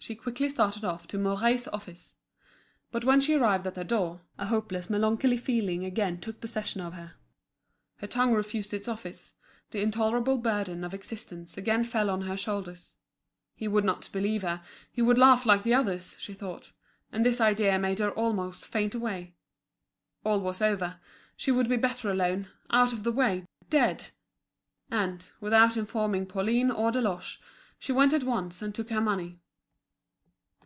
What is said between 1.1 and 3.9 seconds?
for Mouret's office. But when she arrived at the